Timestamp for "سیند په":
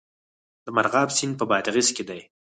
1.17-1.45